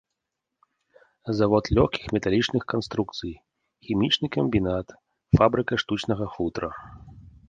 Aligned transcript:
Завод 1.39 1.65
лёгкіх 1.79 2.05
металічных 2.15 2.63
канструкцый, 2.73 3.33
хімічны 3.89 4.27
камбінат, 4.37 4.87
фабрыка 5.41 5.73
штучнага 5.85 6.25
футра. 6.37 6.69